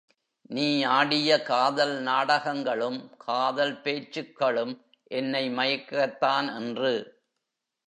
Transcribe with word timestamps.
நீ 0.49 0.83
ஆடிய 0.83 1.41
காதல் 1.41 2.01
நாடகங்களும் 2.01 3.11
காதல் 3.17 3.81
பேச்சுக்களும் 3.81 4.73
என்னை 5.11 5.49
மயக்கத்தான் 5.49 6.55
என்று. 6.55 6.93